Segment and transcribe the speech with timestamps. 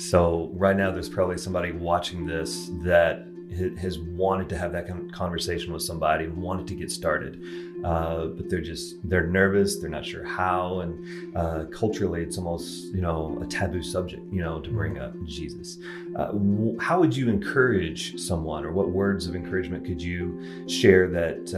[0.00, 3.26] So right now, there's probably somebody watching this that
[3.78, 7.42] has wanted to have that conversation with somebody, wanted to get started,
[7.84, 9.78] uh, but they're just they're nervous.
[9.78, 14.40] They're not sure how, and uh, culturally, it's almost you know a taboo subject, you
[14.42, 15.76] know, to bring up Jesus.
[16.16, 16.32] Uh,
[16.80, 21.54] how would you encourage someone, or what words of encouragement could you share that?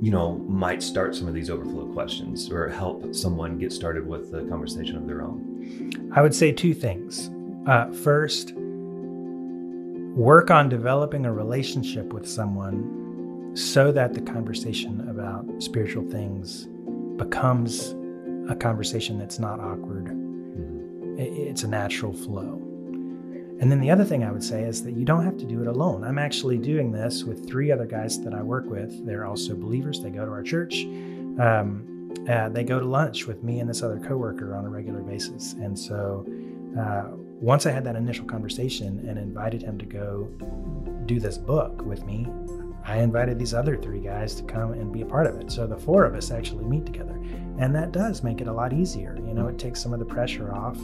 [0.00, 4.30] You know, might start some of these overflow questions or help someone get started with
[4.30, 6.10] the conversation of their own?
[6.14, 7.30] I would say two things.
[7.66, 8.54] Uh, first,
[10.14, 16.66] work on developing a relationship with someone so that the conversation about spiritual things
[17.16, 17.94] becomes
[18.48, 20.04] a conversation that's not awkward.
[20.04, 21.18] Mm-hmm.
[21.18, 22.67] It's a natural flow.
[23.60, 25.60] And then the other thing I would say is that you don't have to do
[25.60, 26.04] it alone.
[26.04, 29.04] I'm actually doing this with three other guys that I work with.
[29.04, 30.00] They're also believers.
[30.00, 30.84] They go to our church.
[31.40, 31.84] Um,
[32.28, 35.54] uh, they go to lunch with me and this other coworker on a regular basis.
[35.54, 36.26] And so
[36.78, 40.24] uh, once I had that initial conversation and invited him to go
[41.06, 42.28] do this book with me,
[42.84, 45.50] I invited these other three guys to come and be a part of it.
[45.50, 47.14] So the four of us actually meet together.
[47.58, 49.16] And that does make it a lot easier.
[49.16, 50.78] You know, it takes some of the pressure off.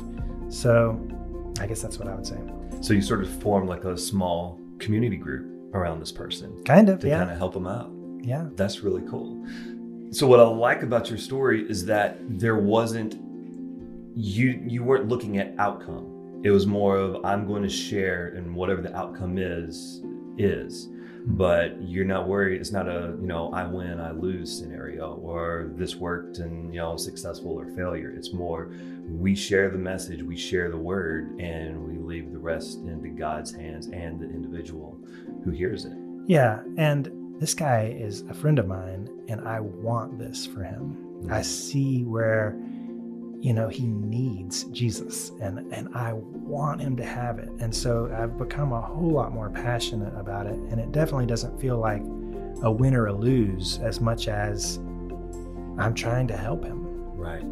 [0.48, 1.00] So
[1.60, 2.38] I guess that's what I would say.
[2.80, 6.62] So you sort of form like a small community group around this person.
[6.64, 7.18] Kind of, to yeah.
[7.18, 7.90] kind of help them out.
[8.20, 8.48] Yeah.
[8.54, 9.46] That's really cool.
[10.10, 13.16] So what I like about your story is that there wasn't
[14.16, 18.54] you you weren't looking at outcome it was more of I'm going to share and
[18.54, 20.02] whatever the outcome is
[20.36, 20.88] is
[21.26, 25.70] but you're not worried it's not a you know I win I lose scenario or
[25.74, 28.10] this worked and you know successful or failure.
[28.10, 28.70] It's more
[29.08, 33.52] we share the message we share the word and we leave the rest into God's
[33.52, 34.98] hands and the individual
[35.44, 35.96] who hears it.
[36.26, 40.96] Yeah and this guy is a friend of mine and I want this for him.
[41.22, 41.32] Mm-hmm.
[41.32, 42.54] I see where
[43.40, 47.48] you know he needs jesus and and i want him to have it.
[47.60, 51.60] And so i've become a whole lot more passionate about it and it definitely doesn't
[51.60, 52.02] feel like
[52.62, 54.78] a win or a lose as much as
[55.78, 56.84] i'm trying to help him.
[57.16, 57.44] Right.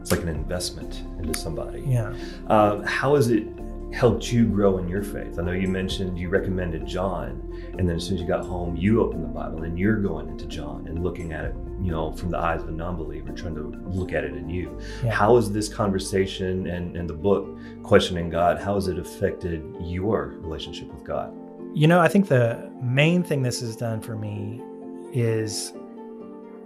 [0.00, 1.82] It's like an investment into somebody.
[1.86, 2.14] Yeah.
[2.46, 3.44] Uh, how has it
[3.92, 5.38] helped you grow in your faith?
[5.38, 7.42] I know you mentioned you recommended John,
[7.78, 10.28] and then as soon as you got home, you opened the Bible and you're going
[10.28, 13.54] into John and looking at it, you know, from the eyes of a non-believer, trying
[13.54, 14.78] to look at it in you.
[15.02, 15.12] Yeah.
[15.12, 20.34] How has this conversation and, and the book, Questioning God, how has it affected your
[20.38, 21.32] relationship with God?
[21.74, 24.62] You know, I think the main thing this has done for me
[25.12, 25.72] is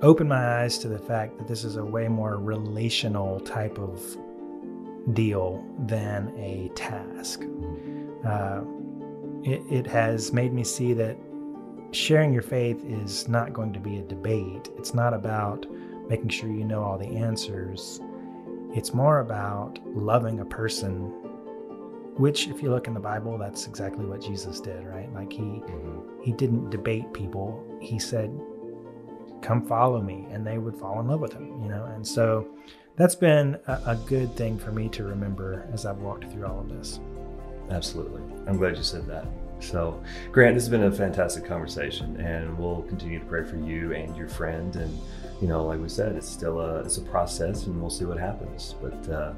[0.02, 4.16] open my eyes to the fact that this is a way more relational type of
[5.14, 7.44] deal than a task.
[8.26, 8.62] Uh,
[9.42, 11.16] it, it has made me see that
[11.92, 14.68] sharing your faith is not going to be a debate.
[14.76, 15.66] It's not about
[16.08, 18.00] making sure you know all the answers.
[18.74, 21.10] It's more about loving a person,
[22.16, 25.12] which, if you look in the Bible, that's exactly what Jesus did, right?
[25.14, 26.22] Like he mm-hmm.
[26.22, 27.64] he didn't debate people.
[27.80, 28.30] He said,
[29.42, 31.84] "Come follow me," and they would fall in love with him, you know.
[31.86, 32.48] And so,
[33.00, 36.60] that's been a, a good thing for me to remember as I've walked through all
[36.60, 37.00] of this.
[37.70, 38.20] Absolutely.
[38.46, 39.26] I'm glad you said that.
[39.60, 40.02] So,
[40.32, 44.14] Grant, this has been a fantastic conversation, and we'll continue to pray for you and
[44.16, 44.74] your friend.
[44.76, 44.98] And
[45.40, 48.18] you know, like we said, it's still a it's a process, and we'll see what
[48.18, 48.74] happens.
[48.80, 49.32] But uh,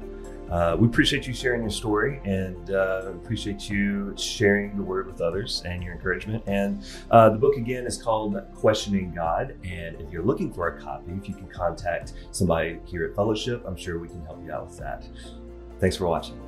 [0.53, 5.19] uh, we appreciate you sharing your story and uh, appreciate you sharing the word with
[5.19, 6.43] others and your encouragement.
[6.45, 9.55] And uh, the book again is called Questioning God.
[9.63, 13.63] And if you're looking for a copy, if you can contact somebody here at Fellowship,
[13.65, 15.07] I'm sure we can help you out with that.
[15.79, 16.39] Thanks for watching.